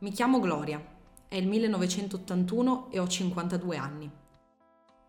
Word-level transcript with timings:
Mi 0.00 0.10
chiamo 0.10 0.40
Gloria, 0.40 0.78
è 1.26 1.36
il 1.36 1.48
1981 1.48 2.90
e 2.90 2.98
ho 2.98 3.08
52 3.08 3.76
anni. 3.78 4.10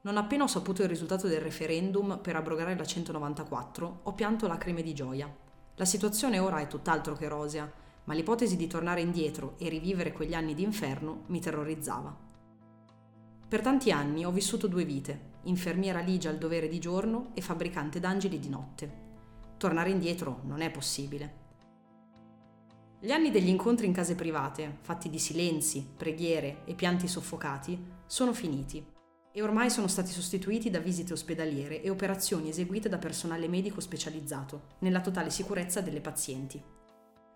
Non 0.04 0.16
appena 0.16 0.44
ho 0.44 0.48
saputo 0.48 0.82
il 0.82 0.88
risultato 0.88 1.28
del 1.28 1.42
referendum 1.42 2.20
per 2.22 2.38
abrogare 2.38 2.74
la 2.78 2.86
194, 2.86 4.00
ho 4.04 4.14
pianto 4.14 4.48
lacrime 4.48 4.82
di 4.82 4.94
gioia. 4.94 5.30
La 5.76 5.84
situazione 5.84 6.40
ora 6.40 6.60
è 6.60 6.68
tutt'altro 6.68 7.16
che 7.16 7.28
rosea, 7.28 7.70
ma 8.06 8.14
l'ipotesi 8.14 8.56
di 8.56 8.68
tornare 8.68 9.02
indietro 9.02 9.56
e 9.58 9.68
rivivere 9.68 10.14
quegli 10.14 10.34
anni 10.34 10.54
d'inferno 10.54 11.24
mi 11.26 11.42
terrorizzava. 11.42 12.16
Per 13.46 13.60
tanti 13.60 13.92
anni 13.92 14.24
ho 14.24 14.32
vissuto 14.32 14.68
due 14.68 14.86
vite, 14.86 15.32
infermiera 15.44 16.00
ligia 16.00 16.30
al 16.30 16.38
dovere 16.38 16.70
di 16.70 16.80
giorno 16.80 17.32
e 17.34 17.42
fabbricante 17.42 18.00
d'angeli 18.00 18.40
di 18.40 18.48
notte. 18.48 18.92
Tornare 19.58 19.90
indietro 19.90 20.40
non 20.44 20.62
è 20.62 20.72
possibile. 20.72 21.47
Gli 23.00 23.12
anni 23.12 23.30
degli 23.30 23.48
incontri 23.48 23.86
in 23.86 23.94
case 23.94 24.16
private, 24.16 24.80
fatti 24.82 25.08
di 25.12 25.20
silenzi, 25.20 25.88
preghiere 25.96 26.64
e 26.66 26.74
pianti 26.74 27.08
soffocati, 27.08 27.80
sono 28.08 28.34
finiti 28.34 28.84
e 29.32 29.42
ormai 29.44 29.70
sono 29.70 29.86
stati 29.86 30.10
sostituiti 30.10 30.72
da 30.72 30.80
visite 30.80 31.14
ospedaliere 31.14 31.84
e 31.84 31.92
operazioni 31.92 32.50
eseguite 32.50 32.90
da 32.90 32.98
personale 32.98 33.48
medico 33.48 33.82
specializzato, 33.82 34.78
nella 34.80 35.00
totale 35.00 35.30
sicurezza 35.30 35.80
delle 35.82 36.02
pazienti. 36.02 36.60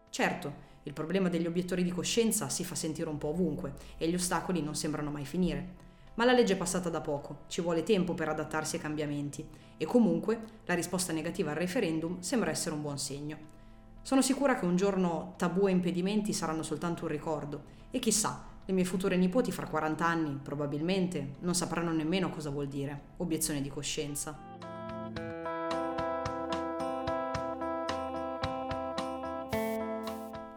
Certo, 0.09 0.53
il 0.81 0.93
problema 0.93 1.29
degli 1.29 1.45
obiettori 1.45 1.83
di 1.83 1.91
coscienza 1.91 2.49
si 2.49 2.63
fa 2.63 2.73
sentire 2.73 3.09
un 3.09 3.19
po' 3.19 3.27
ovunque 3.27 3.75
e 3.99 4.09
gli 4.09 4.15
ostacoli 4.15 4.63
non 4.63 4.73
sembrano 4.73 5.11
mai 5.11 5.25
finire. 5.25 5.75
Ma 6.15 6.25
la 6.25 6.33
legge 6.33 6.53
è 6.53 6.57
passata 6.57 6.89
da 6.89 7.01
poco, 7.01 7.41
ci 7.47 7.61
vuole 7.61 7.83
tempo 7.83 8.15
per 8.15 8.29
adattarsi 8.29 8.77
ai 8.77 8.81
cambiamenti 8.81 9.47
e 9.77 9.85
comunque 9.85 10.41
la 10.65 10.73
risposta 10.73 11.13
negativa 11.13 11.51
al 11.51 11.57
referendum 11.57 12.19
sembra 12.19 12.49
essere 12.49 12.73
un 12.73 12.81
buon 12.81 12.97
segno. 12.97 13.59
Sono 14.03 14.23
sicura 14.23 14.55
che 14.55 14.65
un 14.65 14.75
giorno 14.75 15.35
tabù 15.37 15.67
e 15.67 15.71
impedimenti 15.71 16.33
saranno 16.33 16.63
soltanto 16.63 17.03
un 17.03 17.11
ricordo 17.11 17.63
e 17.91 17.99
chissà, 17.99 18.43
le 18.65 18.73
mie 18.73 18.83
future 18.83 19.15
nipoti 19.15 19.51
fra 19.51 19.67
40 19.67 20.05
anni 20.05 20.39
probabilmente 20.41 21.35
non 21.41 21.53
sapranno 21.53 21.91
nemmeno 21.91 22.29
cosa 22.31 22.49
vuol 22.49 22.67
dire 22.67 22.99
obiezione 23.17 23.61
di 23.61 23.69
coscienza. 23.69 24.49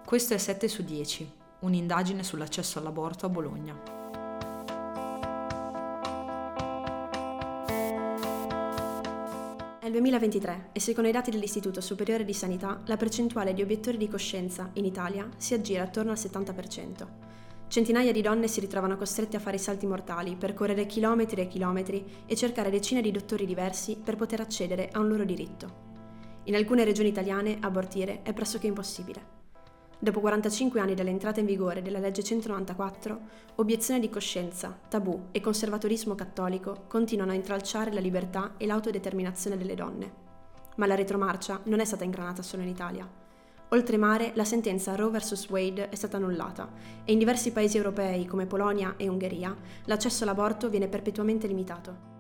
Questo 0.05 0.35
è 0.35 0.39
7 0.39 0.69
su 0.69 0.83
10, 0.83 1.33
un'indagine 1.61 2.23
sull'accesso 2.23 2.79
all'aborto 2.79 3.27
a 3.27 3.29
Bologna. 3.29 3.94
2023 9.95 10.71
e 10.73 10.81
secondo 10.81 11.09
i 11.09 11.13
dati 11.13 11.31
dell'Istituto 11.31 11.81
Superiore 11.81 12.25
di 12.25 12.35
Sanità 12.35 12.83
la 12.87 12.97
percentuale 12.97 13.55
di 13.55 13.63
obiettori 13.63 13.97
di 13.97 14.09
coscienza 14.09 14.71
in 14.73 14.85
Italia 14.85 15.29
si 15.37 15.55
aggira 15.55 15.85
attorno 15.85 16.11
al 16.11 16.17
70%. 16.17 17.07
Centinaia 17.69 18.11
di 18.11 18.21
donne 18.21 18.49
si 18.49 18.59
ritrovano 18.59 18.97
costrette 18.97 19.37
a 19.37 19.41
fare 19.41 19.55
i 19.55 19.61
salti 19.61 19.87
mortali, 19.87 20.35
percorrere 20.35 20.87
chilometri 20.87 21.43
e 21.43 21.47
chilometri 21.47 22.05
e 22.27 22.35
cercare 22.35 22.71
decine 22.71 23.03
di 23.03 23.13
dottori 23.13 23.47
diversi 23.47 23.97
per 23.97 24.17
poter 24.17 24.41
accedere 24.41 24.89
a 24.91 24.99
un 24.99 25.07
loro 25.07 25.25
diritto. 25.25 25.83
In 26.45 26.57
alcune 26.57 26.83
regioni 26.83 27.11
italiane 27.11 27.59
abortire 27.61 28.23
è 28.23 28.33
pressoché 28.33 28.67
impossibile. 28.67 29.44
Dopo 30.05 30.21
45 30.21 30.81
anni 30.81 30.93
dall'entrata 30.93 31.41
in 31.41 31.47
vigore 31.47 31.81
della 31.81 31.99
legge 31.99 32.23
194, 32.23 33.21
obiezione 33.55 34.01
di 34.01 34.11
coscienza, 34.11 34.79
tabù 34.87 35.29
e 35.33 35.41
conservatorismo 35.41 36.15
cattolico 36.15 36.85
continuano 36.89 37.31
a 37.31 37.35
intralciare 37.35 37.91
la 37.91 38.01
libertà 38.01 38.53
e 38.59 38.67
l'autodeterminazione 38.67 39.57
delle 39.57 39.75
donne. 39.75 40.13
Ma 40.77 40.85
la 40.85 40.95
retromarcia 40.95 41.63
non 41.65 41.81
è 41.81 41.87
stata 41.87 42.05
ingranata 42.05 42.43
solo 42.43 42.61
in 42.61 42.69
Italia. 42.69 43.09
Oltremare, 43.71 44.33
la 44.35 44.45
sentenza 44.45 44.95
Roe 44.95 45.09
vs. 45.09 45.49
Wade 45.49 45.89
è 45.89 45.95
stata 45.95 46.19
annullata 46.19 46.71
e 47.03 47.11
in 47.11 47.19
diversi 47.19 47.51
paesi 47.51 47.79
europei 47.79 48.27
come 48.27 48.45
Polonia 48.45 48.97
e 48.99 49.09
Ungheria 49.09 49.57
l'accesso 49.87 50.25
all'aborto 50.25 50.69
viene 50.69 50.89
perpetuamente 50.89 51.47
limitato. 51.47 52.13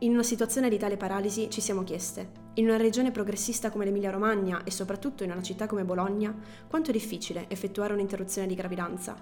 In 0.00 0.12
una 0.12 0.22
situazione 0.22 0.68
di 0.68 0.76
tale 0.76 0.98
paralisi 0.98 1.48
ci 1.48 1.62
siamo 1.62 1.84
chieste, 1.84 2.47
in 2.58 2.66
una 2.66 2.76
regione 2.76 3.12
progressista 3.12 3.70
come 3.70 3.84
l'Emilia-Romagna 3.84 4.64
e 4.64 4.70
soprattutto 4.72 5.22
in 5.22 5.30
una 5.30 5.42
città 5.42 5.66
come 5.66 5.84
Bologna, 5.84 6.34
quanto 6.68 6.90
è 6.90 6.92
difficile 6.92 7.46
effettuare 7.48 7.92
un'interruzione 7.92 8.48
di 8.48 8.56
gravidanza? 8.56 9.16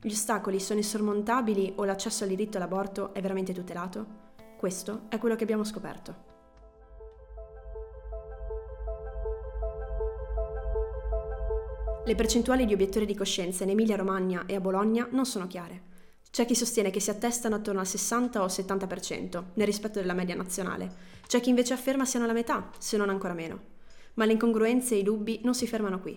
Gli 0.00 0.10
ostacoli 0.10 0.58
sono 0.58 0.78
insormontabili 0.78 1.74
o 1.76 1.84
l'accesso 1.84 2.24
al 2.24 2.30
diritto 2.30 2.56
all'aborto 2.56 3.12
è 3.12 3.20
veramente 3.20 3.52
tutelato? 3.52 4.26
Questo 4.56 5.02
è 5.08 5.18
quello 5.18 5.36
che 5.36 5.42
abbiamo 5.42 5.64
scoperto. 5.64 6.26
Le 12.06 12.14
percentuali 12.14 12.64
di 12.64 12.72
obiettori 12.72 13.04
di 13.04 13.14
coscienza 13.14 13.64
in 13.64 13.70
Emilia-Romagna 13.70 14.46
e 14.46 14.54
a 14.54 14.60
Bologna 14.60 15.06
non 15.10 15.26
sono 15.26 15.46
chiare. 15.46 15.87
C'è 16.38 16.46
chi 16.46 16.54
sostiene 16.54 16.90
che 16.90 17.00
si 17.00 17.10
attestano 17.10 17.56
attorno 17.56 17.80
al 17.80 17.86
60 17.88 18.40
o 18.40 18.46
70%, 18.46 19.42
nel 19.54 19.66
rispetto 19.66 19.98
della 19.98 20.12
media 20.12 20.36
nazionale. 20.36 20.88
C'è 21.26 21.40
chi 21.40 21.48
invece 21.48 21.72
afferma 21.72 22.04
siano 22.04 22.26
la 22.26 22.32
metà, 22.32 22.70
se 22.78 22.96
non 22.96 23.08
ancora 23.08 23.34
meno. 23.34 23.60
Ma 24.14 24.24
le 24.24 24.34
incongruenze 24.34 24.94
e 24.94 24.98
i 24.98 25.02
dubbi 25.02 25.40
non 25.42 25.56
si 25.56 25.66
fermano 25.66 25.98
qui. 25.98 26.16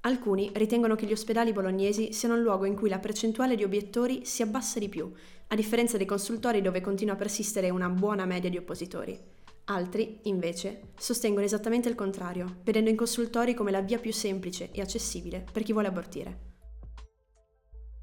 Alcuni 0.00 0.50
ritengono 0.54 0.96
che 0.96 1.06
gli 1.06 1.12
ospedali 1.12 1.52
bolognesi 1.52 2.12
siano 2.12 2.34
il 2.34 2.42
luogo 2.42 2.64
in 2.64 2.74
cui 2.74 2.88
la 2.88 2.98
percentuale 2.98 3.54
di 3.54 3.62
obiettori 3.62 4.24
si 4.24 4.42
abbassa 4.42 4.80
di 4.80 4.88
più, 4.88 5.08
a 5.46 5.54
differenza 5.54 5.96
dei 5.96 6.06
consultori 6.06 6.60
dove 6.60 6.80
continua 6.80 7.14
a 7.14 7.18
persistere 7.18 7.70
una 7.70 7.88
buona 7.88 8.24
media 8.24 8.50
di 8.50 8.56
oppositori. 8.56 9.16
Altri, 9.66 10.18
invece, 10.22 10.88
sostengono 10.98 11.44
esattamente 11.44 11.88
il 11.88 11.94
contrario, 11.94 12.56
vedendo 12.64 12.90
i 12.90 12.96
consultori 12.96 13.54
come 13.54 13.70
la 13.70 13.80
via 13.80 14.00
più 14.00 14.12
semplice 14.12 14.72
e 14.72 14.80
accessibile 14.80 15.44
per 15.52 15.62
chi 15.62 15.72
vuole 15.72 15.86
abortire. 15.86 16.51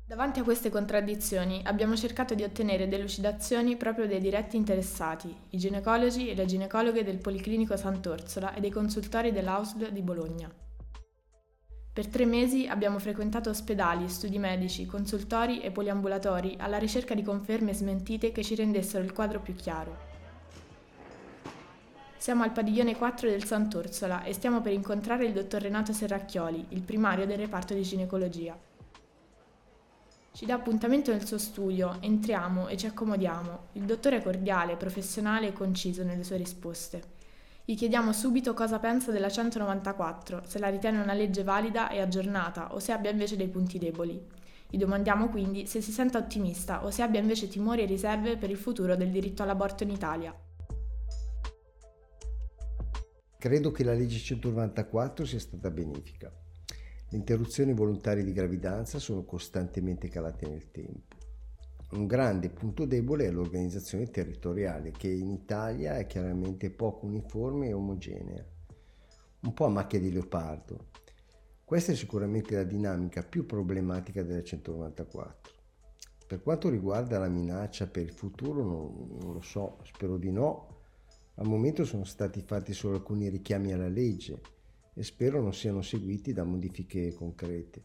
Davanti 0.10 0.40
a 0.40 0.44
queste 0.44 0.72
contraddizioni 0.72 1.62
abbiamo 1.66 1.96
cercato 1.96 2.34
di 2.34 2.42
ottenere 2.42 2.88
delucidazioni 2.88 3.78
proprio 3.78 4.08
dai 4.08 4.20
diretti 4.20 4.58
interessati, 4.58 5.32
i 5.52 5.58
ginecologi 5.60 6.30
e 6.30 6.34
le 6.34 6.46
ginecologhe 6.46 7.04
del 7.04 7.20
Policlinico 7.20 7.78
Sant'Orsola 7.78 8.56
e 8.56 8.60
dei 8.60 8.72
consultori 8.72 9.32
dell'AUSL 9.32 9.92
di 9.92 10.02
Bologna. 10.02 10.52
Per 11.94 12.08
tre 12.08 12.26
mesi 12.26 12.66
abbiamo 12.68 12.98
frequentato 12.98 13.52
ospedali, 13.52 14.10
studi 14.10 14.40
medici, 14.40 14.88
consultori 14.88 15.62
e 15.62 15.70
poliambulatori 15.70 16.56
alla 16.58 16.80
ricerca 16.80 17.14
di 17.14 17.22
conferme 17.22 17.76
smentite 17.76 18.32
che 18.32 18.44
ci 18.44 18.56
rendessero 18.56 19.04
il 19.04 19.14
quadro 19.14 19.42
più 19.42 19.54
chiaro. 19.54 19.96
Siamo 22.18 22.42
al 22.42 22.52
padiglione 22.52 22.96
4 22.96 23.30
del 23.30 23.44
Sant'Orsola 23.44 24.24
e 24.24 24.34
stiamo 24.34 24.62
per 24.62 24.74
incontrare 24.74 25.26
il 25.26 25.34
dottor 25.34 25.62
Renato 25.62 25.94
Serracchioli, 25.94 26.66
il 26.70 26.82
primario 26.82 27.28
del 27.28 27.38
reparto 27.38 27.76
di 27.76 27.84
ginecologia. 27.84 28.69
Ci 30.32 30.46
dà 30.46 30.54
appuntamento 30.54 31.12
nel 31.12 31.26
suo 31.26 31.38
studio, 31.38 31.98
entriamo 32.02 32.68
e 32.68 32.78
ci 32.78 32.86
accomodiamo. 32.86 33.68
Il 33.74 33.84
dottore 33.84 34.18
è 34.18 34.22
cordiale, 34.22 34.78
professionale 34.78 35.48
e 35.48 35.54
conciso 35.54 36.04
nelle 36.04 36.24
sue 36.24 36.38
risposte. 36.38 37.18
Gli 37.66 37.76
chiediamo 37.76 38.14
subito 38.14 38.54
cosa 38.54 38.80
pensa 38.80 39.12
della 39.12 39.30
194, 39.30 40.44
se 40.46 40.60
la 40.60 40.70
ritiene 40.70 41.02
una 41.02 41.14
legge 41.14 41.44
valida 41.44 41.90
e 41.90 42.00
aggiornata 42.00 42.74
o 42.74 42.80
se 42.80 42.92
abbia 42.92 43.12
invece 43.12 43.36
dei 43.36 43.50
punti 43.50 43.78
deboli. 43.80 44.20
Gli 44.70 44.78
domandiamo 44.78 45.30
quindi 45.30 45.66
se 45.66 45.82
si 45.82 45.92
senta 45.92 46.20
ottimista 46.20 46.86
o 46.86 46.92
se 46.92 47.02
abbia 47.02 47.20
invece 47.20 47.48
timori 47.48 47.82
e 47.82 47.86
riserve 47.86 48.38
per 48.38 48.50
il 48.50 48.58
futuro 48.58 48.96
del 48.96 49.10
diritto 49.10 49.44
all'aborto 49.44 49.84
in 49.84 49.90
Italia. 49.90 50.34
Credo 53.38 53.72
che 53.72 53.84
la 53.84 53.94
legge 53.94 54.20
194 54.20 55.26
sia 55.26 55.40
stata 55.40 55.72
benefica. 55.72 56.32
Le 57.12 57.18
interruzioni 57.18 57.74
volontarie 57.74 58.24
di 58.24 58.34
gravidanza 58.34 59.00
sono 59.00 59.24
costantemente 59.24 60.10
calate 60.10 60.48
nel 60.48 60.70
tempo. 60.70 61.16
Un 61.94 62.06
grande 62.06 62.52
punto 62.52 62.86
debole 62.86 63.26
è 63.26 63.32
l'organizzazione 63.32 64.12
territoriale 64.12 64.92
che 64.92 65.08
in 65.08 65.32
Italia 65.32 65.98
è 65.98 66.06
chiaramente 66.06 66.70
poco 66.70 67.08
uniforme 67.08 67.70
e 67.70 67.74
omogenea, 67.74 68.46
un 69.40 69.54
po' 69.56 69.66
a 69.66 69.70
macchia 69.70 70.00
di 70.00 70.12
leopardo. 70.12 70.90
Questa 71.66 71.94
è 71.94 71.96
sicuramente 71.96 72.54
la 72.54 72.64
dinamica 72.64 73.24
più 73.24 73.48
problematica 73.48 74.22
della 74.22 74.44
194. 74.44 75.54
Per 76.28 76.44
quanto 76.44 76.70
riguarda 76.70 77.18
la 77.18 77.28
minaccia 77.28 77.88
per 77.88 78.04
il 78.04 78.12
futuro 78.12 78.64
non, 78.64 79.18
non 79.20 79.34
lo 79.34 79.42
so, 79.42 79.80
spero 79.82 80.18
di 80.18 80.32
no. 80.32 80.82
Al 81.38 81.48
momento 81.48 81.86
sono 81.86 82.04
stati 82.04 82.44
fatti 82.44 82.72
solo 82.72 82.98
alcuni 82.98 83.30
richiami 83.30 83.74
alla 83.74 83.88
legge 83.88 84.59
e 85.00 85.04
spero 85.04 85.42
non 85.42 85.54
siano 85.54 85.82
seguiti 85.82 86.34
da 86.34 86.44
modifiche 86.44 87.14
concrete. 87.14 87.84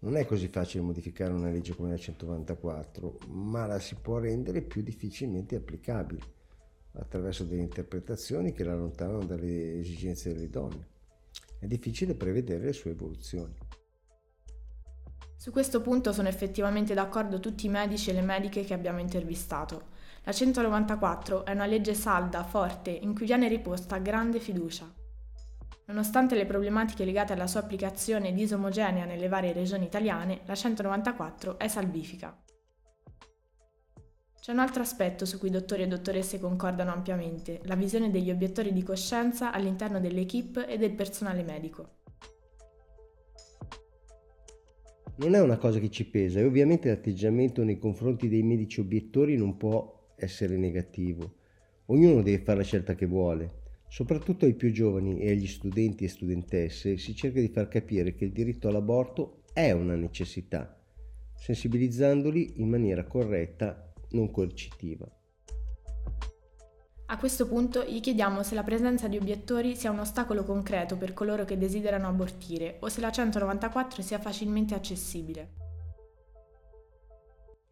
Non 0.00 0.16
è 0.16 0.26
così 0.26 0.48
facile 0.48 0.82
modificare 0.82 1.32
una 1.32 1.50
legge 1.50 1.72
come 1.72 1.90
la 1.90 1.96
194, 1.96 3.18
ma 3.28 3.64
la 3.66 3.78
si 3.78 3.94
può 3.94 4.18
rendere 4.18 4.62
più 4.62 4.82
difficilmente 4.82 5.54
applicabile 5.54 6.34
attraverso 6.94 7.44
delle 7.44 7.62
interpretazioni 7.62 8.52
che 8.52 8.64
la 8.64 8.72
allontanano 8.72 9.24
dalle 9.24 9.78
esigenze 9.78 10.32
delle 10.32 10.50
donne. 10.50 10.88
È 11.60 11.66
difficile 11.68 12.16
prevedere 12.16 12.64
le 12.64 12.72
sue 12.72 12.90
evoluzioni. 12.90 13.54
Su 15.36 15.52
questo 15.52 15.80
punto 15.80 16.12
sono 16.12 16.26
effettivamente 16.26 16.92
d'accordo 16.92 17.38
tutti 17.38 17.66
i 17.66 17.70
medici 17.70 18.10
e 18.10 18.14
le 18.14 18.22
mediche 18.22 18.64
che 18.64 18.74
abbiamo 18.74 18.98
intervistato. 18.98 19.90
La 20.24 20.32
194 20.32 21.44
è 21.44 21.52
una 21.52 21.66
legge 21.66 21.94
salda, 21.94 22.42
forte, 22.42 22.90
in 22.90 23.14
cui 23.14 23.26
viene 23.26 23.46
riposta 23.46 23.98
grande 23.98 24.40
fiducia. 24.40 25.04
Nonostante 25.86 26.34
le 26.34 26.46
problematiche 26.46 27.04
legate 27.04 27.32
alla 27.32 27.46
sua 27.46 27.60
applicazione 27.60 28.32
disomogenea 28.32 29.04
nelle 29.04 29.28
varie 29.28 29.52
regioni 29.52 29.84
italiane, 29.84 30.40
la 30.44 30.54
194 30.56 31.58
è 31.58 31.68
salvifica. 31.68 32.36
C'è 34.40 34.52
un 34.52 34.58
altro 34.58 34.82
aspetto 34.82 35.24
su 35.24 35.38
cui 35.38 35.50
dottori 35.50 35.82
e 35.82 35.86
dottoresse 35.88 36.40
concordano 36.40 36.92
ampiamente, 36.92 37.60
la 37.64 37.76
visione 37.76 38.10
degli 38.10 38.30
obiettori 38.30 38.72
di 38.72 38.82
coscienza 38.82 39.52
all'interno 39.52 40.00
dell'equipe 40.00 40.66
e 40.66 40.76
del 40.76 40.92
personale 40.92 41.44
medico. 41.44 41.94
Non 45.16 45.34
è 45.34 45.40
una 45.40 45.56
cosa 45.56 45.78
che 45.78 45.90
ci 45.90 46.04
pesa 46.04 46.40
e 46.40 46.44
ovviamente 46.44 46.88
l'atteggiamento 46.88 47.62
nei 47.62 47.78
confronti 47.78 48.28
dei 48.28 48.42
medici 48.42 48.80
obiettori 48.80 49.36
non 49.36 49.56
può 49.56 50.10
essere 50.16 50.56
negativo. 50.56 51.34
Ognuno 51.86 52.22
deve 52.22 52.42
fare 52.42 52.58
la 52.58 52.64
scelta 52.64 52.94
che 52.94 53.06
vuole. 53.06 53.65
Soprattutto 53.96 54.44
ai 54.44 54.52
più 54.52 54.72
giovani 54.72 55.20
e 55.20 55.30
agli 55.30 55.46
studenti 55.46 56.04
e 56.04 56.08
studentesse 56.08 56.98
si 56.98 57.14
cerca 57.14 57.40
di 57.40 57.48
far 57.48 57.66
capire 57.66 58.14
che 58.14 58.26
il 58.26 58.30
diritto 58.30 58.68
all'aborto 58.68 59.44
è 59.54 59.70
una 59.70 59.94
necessità, 59.94 60.78
sensibilizzandoli 61.34 62.60
in 62.60 62.68
maniera 62.68 63.06
corretta, 63.06 63.90
non 64.10 64.30
coercitiva. 64.30 65.10
A 67.06 67.16
questo 67.16 67.48
punto 67.48 67.84
gli 67.84 68.00
chiediamo 68.00 68.42
se 68.42 68.54
la 68.54 68.62
presenza 68.62 69.08
di 69.08 69.16
obiettori 69.16 69.74
sia 69.74 69.92
un 69.92 70.00
ostacolo 70.00 70.44
concreto 70.44 70.98
per 70.98 71.14
coloro 71.14 71.46
che 71.46 71.56
desiderano 71.56 72.06
abortire 72.06 72.76
o 72.80 72.90
se 72.90 73.00
la 73.00 73.10
194 73.10 74.02
sia 74.02 74.18
facilmente 74.18 74.74
accessibile. 74.74 75.65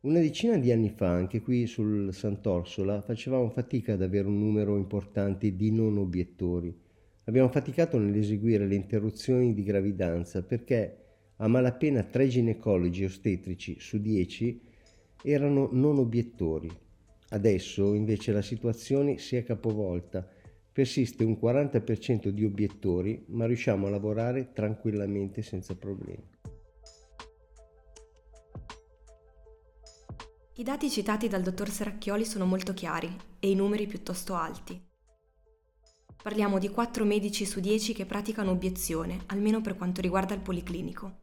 Una 0.05 0.21
decina 0.21 0.59
di 0.59 0.71
anni 0.71 0.91
fa, 0.91 1.09
anche 1.09 1.41
qui 1.41 1.67
sul 1.67 2.13
Sant'Orsola, 2.13 3.01
facevamo 3.01 3.49
fatica 3.49 3.95
ad 3.95 4.03
avere 4.03 4.29
un 4.29 4.39
numero 4.39 4.77
importante 4.77 5.57
di 5.57 5.71
non 5.71 5.97
obiettori. 5.97 6.79
Abbiamo 7.25 7.49
faticato 7.49 7.97
nell'eseguire 7.97 8.67
le 8.67 8.75
interruzioni 8.75 9.55
di 9.55 9.63
gravidanza 9.63 10.43
perché 10.43 10.97
a 11.37 11.49
malapena 11.49 12.03
tre 12.03 12.29
ginecologi 12.29 13.03
ostetrici 13.03 13.77
su 13.81 13.99
dieci 13.99 14.61
erano 15.23 15.71
non 15.73 15.97
obiettori. 15.97 16.71
Adesso 17.31 17.95
invece 17.95 18.33
la 18.33 18.43
situazione 18.43 19.17
si 19.17 19.37
è 19.37 19.43
capovolta. 19.43 20.29
Persiste 20.71 21.25
un 21.25 21.39
40% 21.41 22.29
di 22.29 22.45
obiettori, 22.45 23.25
ma 23.29 23.47
riusciamo 23.47 23.87
a 23.87 23.91
lavorare 23.91 24.53
tranquillamente 24.53 25.41
senza 25.41 25.75
problemi. 25.75 26.23
I 30.57 30.63
dati 30.63 30.89
citati 30.89 31.27
dal 31.27 31.43
dottor 31.43 31.69
Seracchioli 31.69 32.25
sono 32.25 32.45
molto 32.45 32.75
chiari 32.75 33.13
e 33.41 33.51
i 33.51 33.57
numeri 33.57 33.89
piuttosto 33.89 34.37
alti. 34.37 34.81
Parliamo 36.23 36.61
di 36.61 36.69
4 36.69 37.05
medici 37.05 37.45
su 37.45 37.59
10 37.59 37.93
che 37.93 38.07
praticano 38.07 38.53
obiezione, 38.53 39.25
almeno 39.27 39.61
per 39.61 39.77
quanto 39.77 40.01
riguarda 40.01 40.33
il 40.33 40.43
policlinico. 40.43 41.23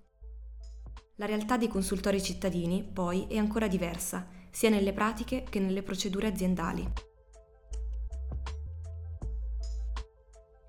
La 1.16 1.28
realtà 1.28 1.56
dei 1.56 1.70
consultori 1.70 2.22
cittadini, 2.22 2.84
poi, 2.84 3.26
è 3.30 3.38
ancora 3.38 3.70
diversa, 3.70 4.28
sia 4.50 4.70
nelle 4.70 4.92
pratiche 4.92 5.46
che 5.50 5.62
nelle 5.62 5.82
procedure 5.82 6.28
aziendali. 6.28 6.92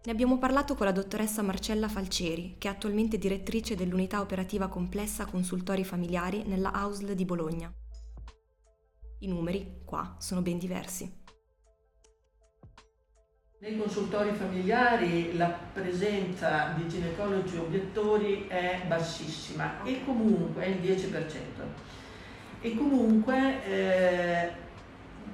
Ne 0.05 0.13
abbiamo 0.13 0.39
parlato 0.39 0.77
con 0.77 0.87
la 0.87 0.93
dottoressa 0.93 1.43
Marcella 1.43 1.89
Falcieri, 1.89 2.55
che 2.59 2.69
è 2.69 2.71
attualmente 2.71 3.19
direttrice 3.19 3.75
dell'unità 3.75 4.21
operativa 4.21 4.69
complessa 4.69 5.27
consultori 5.27 5.83
familiari 5.83 6.45
nella 6.45 6.71
AUSL 6.71 7.15
di 7.15 7.25
Bologna. 7.25 7.75
I 9.23 9.29
numeri 9.29 9.83
qua 9.85 10.17
sono 10.19 10.43
ben 10.43 10.59
diversi. 10.59 11.21
Nei 13.61 13.79
consultori 13.79 14.33
familiari 14.33 15.37
la 15.37 15.47
presenza 15.73 16.75
di 16.77 16.89
ginecologi 16.89 17.57
obiettori 17.57 18.49
è 18.49 18.83
bassissima 18.89 19.85
e 19.85 20.05
comunque 20.05 20.65
è 20.65 20.67
il 20.71 20.81
10%. 20.81 21.13
E 22.63 22.75
comunque 22.75 23.65
eh, 23.65 24.51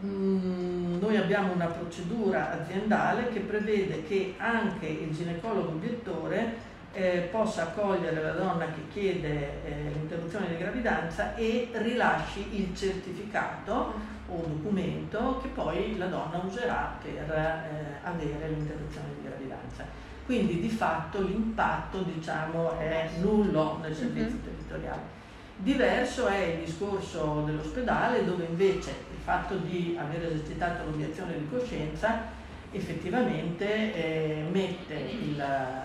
mh, 0.00 0.98
noi 1.00 1.16
abbiamo 1.16 1.54
una 1.54 1.68
procedura 1.68 2.60
aziendale 2.60 3.28
che 3.30 3.40
prevede 3.40 4.02
che 4.02 4.34
anche 4.36 4.86
il 4.86 5.14
ginecologo 5.14 5.70
obiettore 5.70 6.67
eh, 6.98 7.28
possa 7.30 7.62
accogliere 7.62 8.20
la 8.20 8.32
donna 8.32 8.66
che 8.66 8.88
chiede 8.92 9.62
eh, 9.64 9.90
l'interruzione 9.92 10.48
di 10.48 10.56
gravidanza 10.56 11.36
e 11.36 11.70
rilasci 11.72 12.60
il 12.60 12.76
certificato 12.76 14.16
o 14.26 14.44
documento 14.44 15.38
che 15.40 15.48
poi 15.48 15.96
la 15.96 16.06
donna 16.06 16.42
userà 16.44 16.98
per 17.00 17.30
eh, 17.30 18.00
avere 18.02 18.48
l'interruzione 18.48 19.08
di 19.14 19.28
gravidanza. 19.28 19.84
Quindi 20.26 20.60
di 20.60 20.68
fatto 20.68 21.22
l'impatto 21.22 22.02
diciamo, 22.02 22.76
è 22.78 23.08
nullo 23.20 23.78
nel 23.80 23.94
servizio 23.94 24.36
uh-huh. 24.36 24.42
territoriale. 24.42 25.16
Diverso 25.56 26.26
è 26.26 26.36
il 26.36 26.64
discorso 26.64 27.42
dell'ospedale 27.46 28.24
dove 28.24 28.44
invece 28.44 28.90
il 28.90 29.18
fatto 29.22 29.56
di 29.56 29.96
aver 29.98 30.26
esercitato 30.26 30.84
l'obiezione 30.84 31.38
di 31.38 31.48
coscienza 31.48 32.36
effettivamente 32.72 33.94
eh, 33.94 34.44
mette 34.50 34.94
il, 34.94 35.42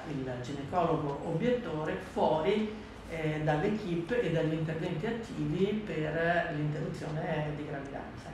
il, 0.09 0.31
ginecologo 0.41 1.21
obiettore 1.25 1.97
fuori 2.11 2.73
eh, 3.09 3.41
dall'equipe 3.43 4.21
e 4.21 4.31
dagli 4.31 4.53
interventi 4.53 5.05
attivi 5.05 5.83
per 5.85 6.53
l'interruzione 6.55 7.51
di 7.55 7.65
gravidanza. 7.65 8.31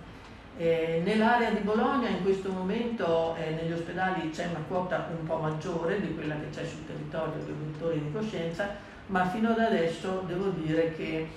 Eh, 0.58 1.02
nell'area 1.06 1.52
di 1.52 1.60
Bologna 1.60 2.10
in 2.10 2.22
questo 2.22 2.52
momento 2.52 3.36
eh, 3.36 3.52
negli 3.52 3.72
ospedali 3.72 4.30
c'è 4.30 4.48
una 4.48 4.64
quota 4.68 5.08
un 5.18 5.26
po' 5.26 5.38
maggiore 5.38 6.02
di 6.02 6.14
quella 6.14 6.36
che 6.36 6.50
c'è 6.50 6.66
sul 6.66 6.86
territorio 6.86 7.42
di 7.46 7.52
obiettori 7.52 8.02
di 8.02 8.12
coscienza, 8.12 8.76
ma 9.08 9.26
fino 9.30 9.52
ad 9.52 9.60
adesso 9.60 10.24
devo 10.28 10.50
dire 10.50 10.94
che 10.96 11.28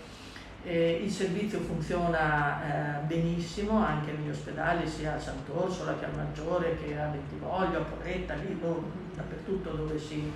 eh, 0.64 1.00
il 1.02 1.10
servizio 1.10 1.58
funziona 1.60 3.00
eh, 3.00 3.04
benissimo 3.06 3.84
anche 3.84 4.12
negli 4.12 4.30
ospedali, 4.30 4.86
sia 4.86 5.14
a 5.14 5.18
Sant'Orsola 5.18 5.98
che 5.98 6.04
a 6.04 6.10
Maggiore 6.14 6.78
che 6.78 6.98
a 6.98 7.06
Bentivoglio, 7.06 7.78
a 7.78 7.82
Porretta, 7.82 8.34
lì 8.34 8.58
dove, 8.58 8.86
dappertutto 9.14 9.70
dove 9.70 9.98
si, 9.98 10.30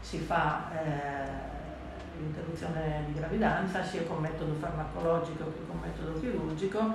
si 0.00 0.18
fa 0.18 0.70
eh, 0.72 1.52
l'interruzione 2.18 3.04
di 3.06 3.14
gravidanza, 3.14 3.82
sia 3.82 4.02
con 4.02 4.20
metodo 4.20 4.54
farmacologico 4.54 5.52
che 5.52 5.66
con 5.66 5.80
metodo 5.80 6.20
chirurgico 6.20 6.94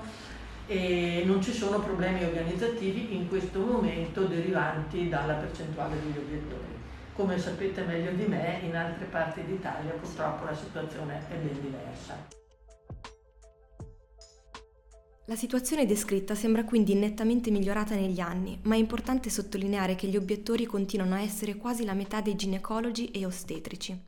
e 0.67 1.23
non 1.25 1.41
ci 1.41 1.51
sono 1.51 1.79
problemi 1.79 2.23
organizzativi 2.23 3.15
in 3.15 3.27
questo 3.27 3.59
momento 3.59 4.25
derivanti 4.25 5.09
dalla 5.09 5.33
percentuale 5.33 5.95
degli 5.99 6.17
obiettori. 6.17 6.77
Come 7.13 7.37
sapete 7.37 7.81
meglio 7.81 8.11
di 8.11 8.25
me, 8.25 8.59
in 8.61 8.75
altre 8.75 9.05
parti 9.05 9.43
d'Italia 9.43 9.91
purtroppo 9.91 10.45
la 10.45 10.55
situazione 10.55 11.21
è 11.27 11.35
ben 11.35 11.59
diversa. 11.59 12.38
La 15.29 15.35
situazione 15.35 15.85
descritta 15.85 16.33
sembra 16.33 16.63
quindi 16.63 16.95
nettamente 16.95 17.51
migliorata 17.51 17.93
negli 17.93 18.19
anni, 18.19 18.57
ma 18.63 18.73
è 18.73 18.79
importante 18.79 19.29
sottolineare 19.29 19.93
che 19.93 20.07
gli 20.07 20.15
obiettori 20.15 20.65
continuano 20.65 21.13
a 21.13 21.21
essere 21.21 21.55
quasi 21.55 21.85
la 21.85 21.93
metà 21.93 22.19
dei 22.19 22.35
ginecologi 22.35 23.11
e 23.11 23.27
ostetrici. 23.27 24.07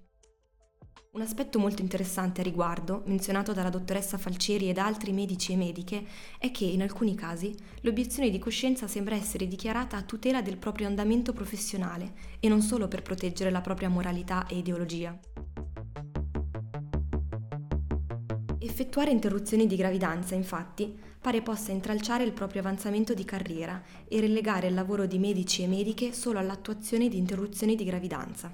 Un 1.11 1.21
aspetto 1.21 1.59
molto 1.59 1.83
interessante 1.83 2.41
a 2.41 2.43
riguardo, 2.43 3.03
menzionato 3.05 3.53
dalla 3.53 3.69
dottoressa 3.69 4.17
Falcieri 4.17 4.67
e 4.67 4.73
da 4.73 4.87
altri 4.87 5.11
medici 5.11 5.51
e 5.53 5.57
mediche, 5.57 6.05
è 6.39 6.49
che 6.49 6.65
in 6.65 6.81
alcuni 6.81 7.13
casi 7.13 7.55
l'obiezione 7.81 8.31
di 8.31 8.39
coscienza 8.39 8.87
sembra 8.87 9.13
essere 9.13 9.47
dichiarata 9.47 9.97
a 9.97 10.01
tutela 10.01 10.41
del 10.41 10.57
proprio 10.57 10.87
andamento 10.87 11.33
professionale 11.33 12.13
e 12.39 12.49
non 12.49 12.63
solo 12.63 12.87
per 12.87 13.03
proteggere 13.03 13.51
la 13.51 13.61
propria 13.61 13.89
moralità 13.89 14.47
e 14.47 14.57
ideologia. 14.57 15.15
Effettuare 18.81 19.11
interruzioni 19.11 19.67
di 19.67 19.75
gravidanza, 19.75 20.33
infatti, 20.33 20.97
pare 21.21 21.43
possa 21.43 21.71
intralciare 21.71 22.23
il 22.23 22.31
proprio 22.31 22.61
avanzamento 22.61 23.13
di 23.13 23.23
carriera 23.23 23.79
e 24.07 24.19
relegare 24.19 24.69
il 24.69 24.73
lavoro 24.73 25.05
di 25.05 25.19
medici 25.19 25.61
e 25.61 25.67
mediche 25.67 26.13
solo 26.13 26.39
all'attuazione 26.39 27.07
di 27.07 27.19
interruzioni 27.19 27.75
di 27.75 27.83
gravidanza. 27.83 28.51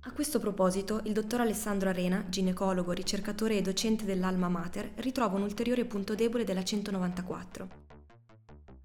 A 0.00 0.12
questo 0.12 0.40
proposito, 0.40 1.00
il 1.04 1.12
dottor 1.12 1.42
Alessandro 1.42 1.90
Arena, 1.90 2.24
ginecologo, 2.28 2.90
ricercatore 2.90 3.58
e 3.58 3.62
docente 3.62 4.04
dell'Alma 4.04 4.48
Mater, 4.48 4.90
ritrova 4.96 5.36
un 5.36 5.42
ulteriore 5.42 5.84
punto 5.84 6.16
debole 6.16 6.42
della 6.42 6.64
194. 6.64 7.68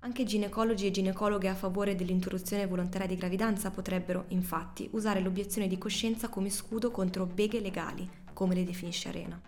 Anche 0.01 0.23
ginecologi 0.25 0.85
e 0.85 0.91
ginecologhe 0.91 1.47
a 1.47 1.55
favore 1.55 1.95
dell'interruzione 1.95 2.67
volontaria 2.67 3.07
di 3.07 3.15
gravidanza 3.15 3.71
potrebbero, 3.71 4.25
infatti, 4.27 4.87
usare 4.91 5.21
l'obiezione 5.21 5.67
di 5.67 5.79
coscienza 5.79 6.29
come 6.29 6.51
scudo 6.51 6.91
contro 6.91 7.25
beghe 7.25 7.59
legali, 7.59 8.07
come 8.35 8.53
le 8.53 8.63
definisce 8.63 9.07
Arena. 9.07 9.41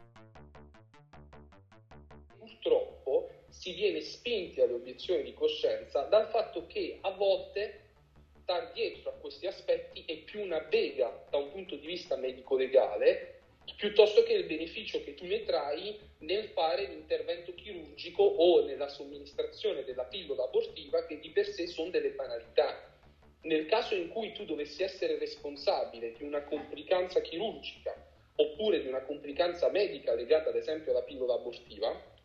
si 3.68 3.74
viene 3.74 4.00
spinti 4.00 4.62
alle 4.62 4.74
obiezioni 4.74 5.24
di 5.24 5.34
coscienza 5.34 6.04
dal 6.04 6.30
fatto 6.30 6.68
che 6.68 7.00
a 7.02 7.12
volte 7.12 7.96
star 8.42 8.72
dietro 8.72 9.10
a 9.10 9.14
questi 9.14 9.46
aspetti 9.46 10.06
è 10.06 10.20
più 10.20 10.42
una 10.42 10.62
bega 10.62 11.26
da 11.30 11.36
un 11.38 11.52
punto 11.52 11.76
di 11.76 11.86
vista 11.86 12.16
medico-legale 12.16 13.42
piuttosto 13.76 14.24
che 14.24 14.32
il 14.32 14.46
beneficio 14.46 15.04
che 15.04 15.16
tu 15.16 15.26
ne 15.26 15.44
trai 15.44 16.00
nel 16.20 16.48
fare 16.50 16.86
l'intervento 16.86 17.54
chirurgico 17.56 18.24
o 18.24 18.64
nella 18.64 18.88
somministrazione 18.88 19.84
della 19.84 20.06
pillola 20.06 20.46
abortiva 20.46 21.06
che 21.06 21.20
di 21.20 21.32
per 21.32 21.48
sé 21.48 21.68
sono 21.68 21.90
delle 21.90 22.12
banalità. 22.12 22.96
nel 23.42 23.66
caso 23.66 23.96
in 23.96 24.08
cui 24.08 24.32
tu 24.32 24.46
dovessi 24.46 24.82
essere 24.84 25.18
responsabile 25.18 26.14
di 26.14 26.24
una 26.24 26.44
complicanza 26.44 27.20
chirurgica 27.20 28.07
oppure 28.38 28.82
di 28.82 28.88
una 28.88 29.02
complicanza 29.02 29.70
medica 29.70 30.14
legata 30.14 30.50
ad 30.50 30.56
esempio 30.56 30.92
alla 30.92 31.04
pillola 31.04 31.34
abortiva, 31.34 32.16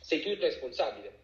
sei 0.00 0.20
tu 0.20 0.28
il 0.28 0.38
responsabile. 0.38 1.20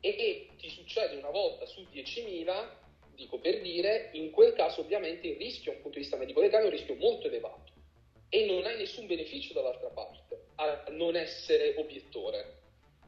E 0.00 0.48
ti 0.58 0.68
succede 0.68 1.16
una 1.16 1.30
volta 1.30 1.66
su 1.66 1.86
10.000, 1.92 2.68
dico 3.14 3.38
per 3.38 3.60
dire, 3.60 4.10
in 4.12 4.30
quel 4.30 4.54
caso 4.54 4.80
ovviamente 4.80 5.28
il 5.28 5.36
rischio, 5.36 5.72
dal 5.72 5.80
punto 5.82 5.98
di 5.98 6.02
vista 6.04 6.16
medico-legale, 6.16 6.64
è 6.64 6.66
un 6.66 6.72
rischio 6.72 6.94
molto 6.96 7.26
elevato 7.26 7.72
e 8.28 8.46
non 8.46 8.64
hai 8.64 8.76
nessun 8.76 9.06
beneficio 9.06 9.52
dall'altra 9.52 9.88
parte 9.88 10.46
a 10.56 10.84
non 10.90 11.16
essere 11.16 11.74
obiettore. 11.76 12.58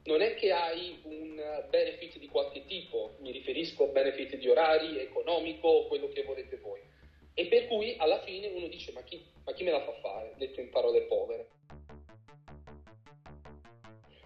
Non 0.04 0.20
è 0.20 0.34
che 0.34 0.50
hai 0.50 0.98
un 1.04 1.66
benefit 1.70 2.18
di 2.18 2.26
qualche 2.26 2.64
tipo, 2.66 3.14
mi 3.20 3.30
riferisco 3.30 3.84
a 3.84 3.92
benefit 3.92 4.36
di 4.36 4.48
orari, 4.48 4.98
economico, 4.98 5.86
quello 5.86 6.08
che 6.08 6.24
volete 6.24 6.56
voi. 6.56 6.80
E 7.34 7.46
per 7.46 7.66
cui 7.66 7.94
alla 7.98 8.20
fine 8.20 8.48
uno 8.48 8.68
dice 8.68 8.92
ma 8.92 9.02
chi, 9.02 9.24
ma 9.44 9.52
chi 9.52 9.64
me 9.64 9.70
la 9.70 9.82
fa 9.82 9.92
fare, 9.92 10.34
detto 10.36 10.60
in 10.60 10.70
parole 10.70 11.02
povere. 11.02 11.48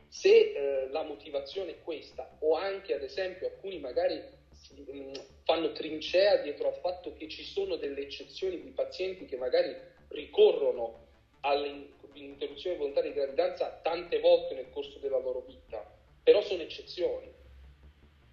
Se 0.09 0.31
eh, 0.31 0.89
la 0.89 1.03
motivazione 1.03 1.73
è 1.73 1.81
questa, 1.81 2.37
o 2.41 2.55
anche 2.55 2.95
ad 2.95 3.03
esempio 3.03 3.49
alcuni 3.49 3.79
magari 3.79 4.21
si, 4.53 4.73
mh, 4.75 4.97
mm, 4.97 5.13
fanno 5.45 5.73
trincea 5.73 6.39
dietro 6.39 6.69
al 6.69 6.81
fatto 6.81 7.13
che 7.13 7.29
ci 7.29 7.45
sono 7.45 7.77
delle 7.77 8.01
eccezioni 8.01 8.61
di 8.61 8.71
pazienti 8.71 9.27
che 9.27 9.37
magari 9.37 9.77
ricorrono 10.09 11.05
all'interruzione 11.41 12.77
volontaria 12.77 13.11
di 13.11 13.17
gravidanza 13.17 13.79
tante 13.83 14.19
volte 14.19 14.55
nel 14.55 14.71
corso 14.71 14.99
della 14.99 15.19
loro 15.19 15.43
vita, 15.47 15.85
però 16.23 16.41
sono 16.41 16.63
eccezioni. 16.63 17.31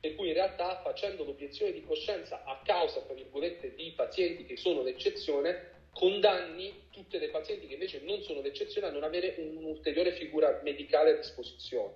Per 0.03 0.15
cui 0.15 0.27
in 0.27 0.33
realtà 0.33 0.81
facendo 0.83 1.23
l'obiezione 1.23 1.71
di 1.71 1.81
coscienza 1.81 2.43
a 2.43 2.59
causa, 2.61 2.99
tra 2.99 3.13
virgolette, 3.13 3.73
di 3.73 3.93
pazienti 3.95 4.43
che 4.43 4.57
sono 4.57 4.83
l'eccezione, 4.83 5.87
condanni 5.93 6.87
tutte 6.89 7.19
le 7.19 7.29
pazienti 7.29 7.67
che 7.67 7.75
invece 7.75 8.01
non 8.03 8.21
sono 8.21 8.41
l'eccezione 8.41 8.87
a 8.87 8.91
non 8.91 9.03
avere 9.03 9.35
un'ulteriore 9.37 10.11
figura 10.11 10.59
medicale 10.61 11.11
a 11.11 11.15
disposizione. 11.15 11.93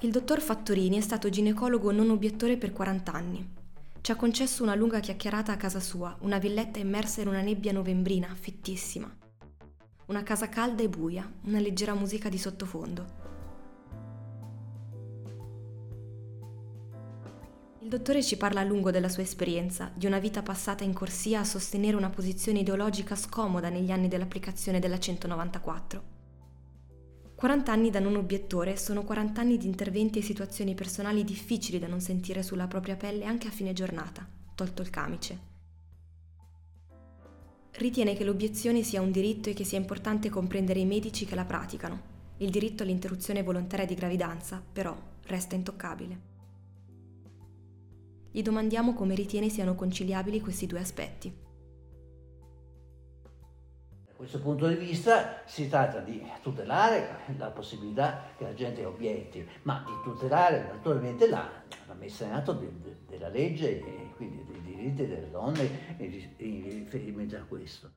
Il 0.00 0.10
dottor 0.10 0.40
Fattorini 0.40 0.96
è 0.96 1.00
stato 1.00 1.28
ginecologo 1.28 1.92
non 1.92 2.10
obiettore 2.10 2.56
per 2.56 2.72
40 2.72 3.12
anni. 3.12 3.48
Ci 4.00 4.10
ha 4.10 4.16
concesso 4.16 4.64
una 4.64 4.74
lunga 4.74 4.98
chiacchierata 4.98 5.52
a 5.52 5.56
casa 5.56 5.78
sua, 5.78 6.18
una 6.22 6.40
villetta 6.40 6.80
immersa 6.80 7.20
in 7.20 7.28
una 7.28 7.40
nebbia 7.40 7.70
novembrina, 7.70 8.34
fittissima. 8.34 9.17
Una 10.08 10.22
casa 10.22 10.48
calda 10.48 10.82
e 10.82 10.88
buia, 10.88 11.30
una 11.42 11.60
leggera 11.60 11.92
musica 11.92 12.30
di 12.30 12.38
sottofondo. 12.38 13.06
Il 17.80 17.88
dottore 17.88 18.22
ci 18.22 18.38
parla 18.38 18.60
a 18.60 18.64
lungo 18.64 18.90
della 18.90 19.10
sua 19.10 19.22
esperienza, 19.22 19.92
di 19.94 20.06
una 20.06 20.18
vita 20.18 20.42
passata 20.42 20.82
in 20.82 20.94
corsia 20.94 21.40
a 21.40 21.44
sostenere 21.44 21.94
una 21.94 22.08
posizione 22.08 22.60
ideologica 22.60 23.14
scomoda 23.14 23.68
negli 23.68 23.90
anni 23.90 24.08
dell'applicazione 24.08 24.78
della 24.78 24.98
194 24.98 26.02
40 27.34 27.70
anni 27.70 27.90
da 27.90 28.00
non 28.00 28.16
obiettore 28.16 28.78
sono 28.78 29.04
40 29.04 29.40
anni 29.42 29.58
di 29.58 29.66
interventi 29.66 30.20
e 30.20 30.22
situazioni 30.22 30.74
personali 30.74 31.22
difficili 31.22 31.78
da 31.78 31.86
non 31.86 32.00
sentire 32.00 32.42
sulla 32.42 32.66
propria 32.66 32.96
pelle 32.96 33.26
anche 33.26 33.46
a 33.46 33.50
fine 33.50 33.74
giornata, 33.74 34.26
tolto 34.54 34.80
il 34.80 34.88
camice. 34.88 35.47
Ritiene 37.78 38.14
che 38.14 38.24
l'obiezione 38.24 38.82
sia 38.82 39.00
un 39.00 39.12
diritto 39.12 39.48
e 39.48 39.54
che 39.54 39.62
sia 39.62 39.78
importante 39.78 40.28
comprendere 40.28 40.80
i 40.80 40.84
medici 40.84 41.24
che 41.24 41.36
la 41.36 41.44
praticano. 41.44 42.16
Il 42.38 42.50
diritto 42.50 42.82
all'interruzione 42.82 43.44
volontaria 43.44 43.86
di 43.86 43.94
gravidanza, 43.94 44.60
però, 44.72 44.96
resta 45.26 45.54
intoccabile. 45.54 46.20
Gli 48.32 48.42
domandiamo 48.42 48.94
come 48.94 49.14
ritiene 49.14 49.48
siano 49.48 49.76
conciliabili 49.76 50.40
questi 50.40 50.66
due 50.66 50.80
aspetti 50.80 51.46
questo 54.18 54.40
punto 54.40 54.66
di 54.66 54.74
vista 54.74 55.42
si 55.46 55.68
tratta 55.68 56.00
di 56.00 56.20
tutelare 56.42 57.20
la 57.36 57.50
possibilità 57.50 58.32
che 58.36 58.42
la 58.42 58.52
gente 58.52 58.84
obietti, 58.84 59.48
ma 59.62 59.84
di 59.86 59.92
tutelare 60.02 60.66
naturalmente 60.72 61.28
la, 61.28 61.48
la 61.86 61.94
messa 61.94 62.24
in 62.24 62.32
atto 62.32 62.52
de, 62.52 62.68
de, 62.82 62.96
della 63.06 63.28
legge 63.28 63.78
e 63.78 64.10
quindi 64.16 64.44
dei 64.44 64.60
diritti 64.60 65.06
delle 65.06 65.30
donne 65.30 65.94
in 65.98 66.10
riferimento 66.10 67.36
a 67.36 67.42
questo. 67.42 67.92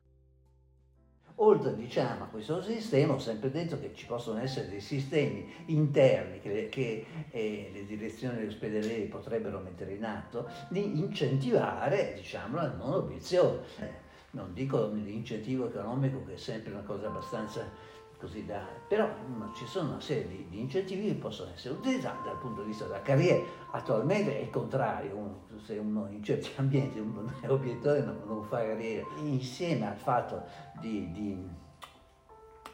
Oltre 1.37 1.73
diciamo, 1.73 2.25
a 2.25 2.27
questo 2.27 2.61
sistema 2.61 3.13
ho 3.13 3.19
sempre 3.19 3.49
detto 3.49 3.79
che 3.79 3.95
ci 3.95 4.05
possono 4.05 4.39
essere 4.39 4.69
dei 4.69 4.79
sistemi 4.79 5.51
interni 5.67 6.39
che, 6.39 6.69
che 6.69 7.03
eh, 7.31 7.71
le 7.73 7.83
direzioni 7.87 8.45
ospedaliere 8.45 9.05
potrebbero 9.05 9.57
mettere 9.57 9.93
in 9.93 10.05
atto 10.05 10.47
di 10.69 10.99
incentivare 10.99 12.13
diciamo, 12.13 12.57
la 12.57 12.67
non 12.67 12.93
obiezione 12.93 14.00
non 14.31 14.53
dico 14.53 14.87
l'incentivo 14.87 15.67
economico 15.67 16.23
che 16.25 16.35
è 16.35 16.37
sempre 16.37 16.71
una 16.71 16.83
cosa 16.83 17.07
abbastanza 17.07 17.89
così 18.21 18.45
da... 18.45 18.63
però 18.87 19.09
ci 19.55 19.65
sono 19.65 19.89
una 19.89 19.99
serie 19.99 20.27
di, 20.27 20.45
di, 20.47 20.59
incentivi 20.59 21.07
che 21.07 21.15
possono 21.15 21.51
essere 21.51 21.73
utilizzati 21.73 22.23
dal 22.23 22.37
punto 22.37 22.61
di 22.61 22.67
vista 22.67 22.85
della 22.85 23.01
carriera. 23.01 23.43
Attualmente 23.71 24.37
è 24.37 24.41
il 24.43 24.49
contrario, 24.51 25.15
uno, 25.15 25.41
se 25.57 25.77
uno 25.77 26.07
in 26.07 26.23
certi 26.23 26.51
ambienti 26.57 26.99
uno 26.99 27.33
è 27.41 27.49
obiettore 27.49 28.03
non, 28.03 28.21
non 28.25 28.43
fa 28.43 28.57
carriera. 28.57 29.07
Insieme 29.17 29.87
al 29.87 29.97
fatto 29.97 30.43
di, 30.79 31.11
di, 31.11 31.49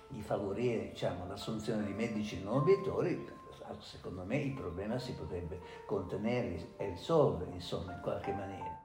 di 0.09 0.21
favorire 0.21 0.89
diciamo, 0.89 1.25
l'assunzione 1.25 1.85
di 1.85 1.93
medici 1.93 2.43
non 2.43 2.57
obiettori, 2.57 3.35
secondo 3.79 4.23
me 4.23 4.37
il 4.37 4.53
problema 4.53 4.99
si 4.99 5.13
potrebbe 5.13 5.59
contenere 5.85 6.73
e 6.77 6.89
risolvere 6.89 7.51
insomma 7.51 7.93
in 7.93 8.01
qualche 8.01 8.33
maniera. 8.33 8.76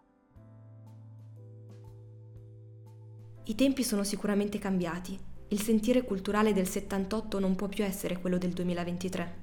I 3.44 3.56
tempi 3.56 3.82
sono 3.82 4.04
sicuramente 4.04 4.61
cambiati. 4.61 5.18
Il 5.49 5.61
sentire 5.61 6.02
culturale 6.02 6.52
del 6.52 6.68
78 6.68 7.40
non 7.40 7.56
può 7.56 7.66
più 7.66 7.82
essere 7.82 8.20
quello 8.20 8.38
del 8.38 8.52
2023. 8.52 9.40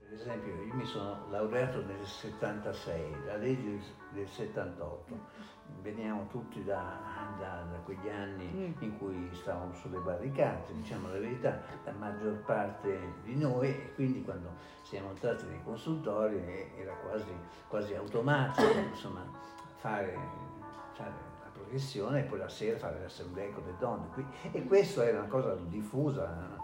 Per 0.00 0.12
esempio, 0.12 0.52
io 0.64 0.74
mi 0.74 0.84
sono 0.84 1.28
laureato 1.30 1.82
nel 1.82 2.04
76, 2.04 3.24
la 3.24 3.36
legge 3.38 3.80
del 4.12 4.28
78. 4.28 5.18
Veniamo 5.80 6.26
tutti 6.26 6.62
da, 6.62 7.00
da, 7.38 7.66
da 7.70 7.78
quegli 7.78 8.10
anni 8.10 8.74
in 8.78 8.98
cui 8.98 9.30
stavamo 9.32 9.72
sulle 9.72 9.98
barricate, 9.98 10.74
diciamo 10.74 11.08
la 11.08 11.18
verità, 11.18 11.62
la 11.86 11.92
maggior 11.92 12.44
parte 12.44 13.14
di 13.22 13.34
noi, 13.34 13.68
e 13.70 13.94
quindi 13.94 14.22
quando 14.22 14.50
siamo 14.82 15.08
entrati 15.08 15.46
nei 15.46 15.62
consultori 15.64 16.36
era 16.76 16.92
quasi, 16.96 17.34
quasi 17.66 17.94
automatico, 17.94 18.78
insomma, 18.90 19.52
fare, 19.84 20.16
fare 20.94 21.12
la 21.42 21.50
progressione 21.52 22.20
e 22.20 22.22
poi 22.22 22.38
la 22.38 22.48
sera 22.48 22.78
fare 22.78 23.00
l'assemblea 23.02 23.50
con 23.50 23.64
le 23.66 23.74
donne. 23.78 24.08
E 24.50 24.64
questo 24.64 25.02
era 25.02 25.18
una 25.18 25.28
cosa 25.28 25.54
diffusa, 25.56 26.58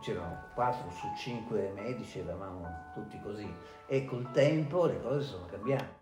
c'erano 0.00 0.46
4 0.54 0.90
su 0.90 1.06
5 1.14 1.72
medici, 1.74 2.20
eravamo 2.20 2.66
tutti 2.94 3.20
così. 3.20 3.46
E 3.86 4.06
col 4.06 4.30
tempo 4.30 4.86
le 4.86 5.02
cose 5.02 5.20
sono 5.20 5.44
cambiate. 5.44 6.00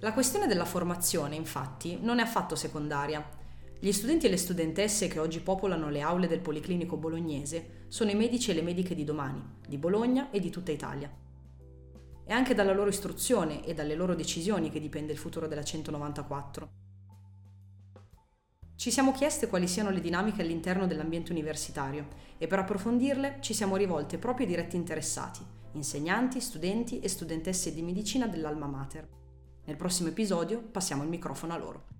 La 0.00 0.12
questione 0.14 0.46
della 0.46 0.64
formazione, 0.64 1.34
infatti, 1.34 1.98
non 2.00 2.20
è 2.20 2.22
affatto 2.22 2.56
secondaria. 2.56 3.22
Gli 3.78 3.92
studenti 3.92 4.26
e 4.26 4.30
le 4.30 4.38
studentesse 4.38 5.08
che 5.08 5.18
oggi 5.18 5.40
popolano 5.40 5.90
le 5.90 6.00
aule 6.00 6.26
del 6.26 6.40
Policlinico 6.40 6.96
bolognese 6.96 7.84
sono 7.88 8.10
i 8.10 8.14
medici 8.14 8.50
e 8.50 8.54
le 8.54 8.62
mediche 8.62 8.94
di 8.94 9.04
domani, 9.04 9.56
di 9.66 9.76
Bologna 9.76 10.30
e 10.30 10.40
di 10.40 10.50
tutta 10.50 10.72
Italia. 10.72 11.26
È 12.28 12.34
anche 12.34 12.52
dalla 12.52 12.74
loro 12.74 12.90
istruzione 12.90 13.64
e 13.64 13.72
dalle 13.72 13.94
loro 13.94 14.14
decisioni 14.14 14.68
che 14.68 14.80
dipende 14.80 15.12
il 15.12 15.18
futuro 15.18 15.48
della 15.48 15.62
194. 15.62 16.68
Ci 18.76 18.90
siamo 18.90 19.12
chieste 19.12 19.46
quali 19.46 19.66
siano 19.66 19.88
le 19.88 20.02
dinamiche 20.02 20.42
all'interno 20.42 20.86
dell'ambiente 20.86 21.32
universitario 21.32 22.06
e 22.36 22.46
per 22.46 22.58
approfondirle 22.58 23.38
ci 23.40 23.54
siamo 23.54 23.76
rivolte 23.76 24.18
proprio 24.18 24.44
ai 24.44 24.52
diretti 24.52 24.76
interessati, 24.76 25.40
insegnanti, 25.72 26.42
studenti 26.42 27.00
e 27.00 27.08
studentesse 27.08 27.72
di 27.72 27.80
medicina 27.80 28.26
dell'Alma 28.26 28.66
Mater. 28.66 29.08
Nel 29.64 29.76
prossimo 29.76 30.10
episodio 30.10 30.60
passiamo 30.60 31.04
il 31.04 31.08
microfono 31.08 31.54
a 31.54 31.56
loro. 31.56 31.97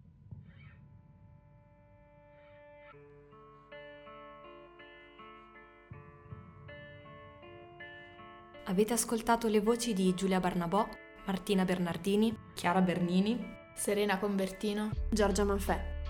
Avete 8.68 8.92
ascoltato 8.92 9.48
le 9.48 9.60
voci 9.60 9.94
di 9.94 10.14
Giulia 10.14 10.40
Barnabò, 10.40 10.86
Martina 11.24 11.64
Bernardini, 11.64 12.36
Chiara 12.52 12.82
Bernini, 12.82 13.56
Serena 13.74 14.18
Convertino, 14.18 14.90
Giorgia 15.10 15.42
Manfè. 15.42 16.02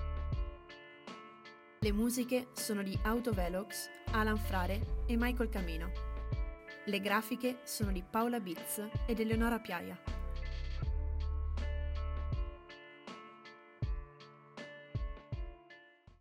Le 1.79 1.93
musiche 1.93 2.49
sono 2.55 2.83
di 2.83 2.99
Autovelox, 3.05 3.89
Alan 4.11 4.37
Frare 4.37 5.05
e 5.07 5.15
Michael 5.17 5.51
Camino. 5.51 5.93
Le 6.87 7.01
grafiche 7.01 7.61
sono 7.63 7.93
di 7.93 8.03
Paola 8.03 8.41
Bitz 8.41 8.85
ed 9.07 9.21
Eleonora 9.21 9.61
Piaia. 9.61 10.18